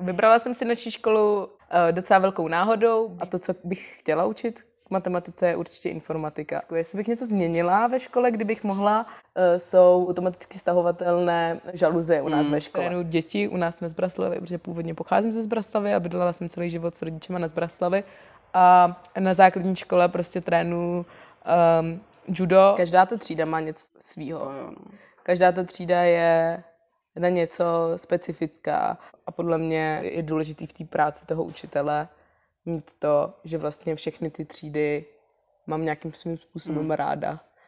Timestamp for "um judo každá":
21.80-23.06